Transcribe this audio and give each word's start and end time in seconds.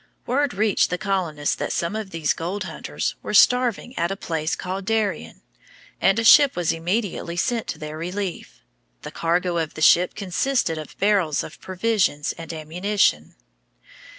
Word 0.25 0.55
reached 0.55 0.89
the 0.89 0.97
colonists 0.97 1.53
that 1.53 1.71
some 1.71 1.95
of 1.95 2.09
these 2.09 2.33
gold 2.33 2.63
hunters 2.63 3.13
were 3.21 3.35
starving 3.35 3.95
at 3.99 4.09
a 4.09 4.15
place 4.17 4.55
called 4.55 4.83
Darien, 4.85 5.43
and 6.01 6.17
a 6.17 6.23
ship 6.23 6.55
was 6.55 6.71
immediately 6.71 7.37
sent 7.37 7.67
to 7.67 7.77
their 7.77 7.99
relief. 7.99 8.63
The 9.03 9.11
cargo 9.11 9.59
of 9.59 9.75
the 9.75 9.81
ship 9.83 10.15
consisted 10.15 10.79
of 10.79 10.97
barrels 10.97 11.43
of 11.43 11.61
provisions 11.61 12.31
and 12.35 12.51
ammunition. 12.51 13.35